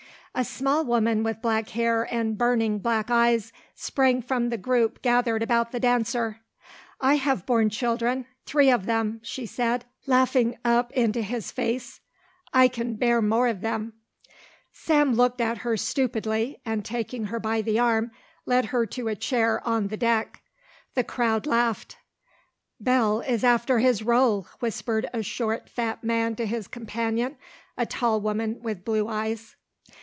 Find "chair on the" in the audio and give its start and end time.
19.17-19.97